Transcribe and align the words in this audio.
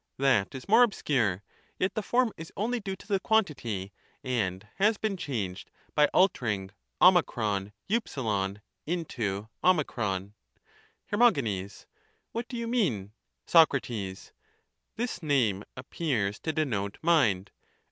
That 0.17 0.55
is 0.55 0.67
more 0.67 0.81
obscure; 0.81 1.43
yet 1.77 1.93
the 1.93 2.01
form 2.01 2.33
is 2.35 2.51
only 2.57 2.79
due 2.79 2.95
to 2.95 3.07
the 3.07 3.19
quantity, 3.19 3.93
and 4.23 4.67
has 4.77 4.97
been 4.97 5.15
changed 5.15 5.69
by 5.93 6.07
altering 6.07 6.71
ov 6.99 7.15
into 7.15 7.71
0. 7.99 9.49
Her. 9.77 11.31
What 12.31 12.47
do 12.47 12.57
you 12.57 12.67
mean? 12.67 13.11
Soc. 13.45 13.79
This 14.95 15.21
name 15.21 15.63
appears 15.77 16.39
to 16.39 16.51
denote 16.51 16.97
mind. 17.03 17.51